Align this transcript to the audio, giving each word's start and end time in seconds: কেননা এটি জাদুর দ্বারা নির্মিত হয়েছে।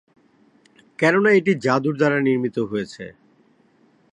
কেননা 0.99 1.29
এটি 1.39 1.51
জাদুর 1.65 1.95
দ্বারা 1.99 2.17
নির্মিত 2.27 2.57
হয়েছে। 2.71 3.03